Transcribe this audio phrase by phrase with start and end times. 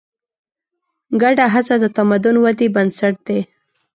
[1.21, 3.39] ګډه هڅه د تمدن ودې بنسټ دی.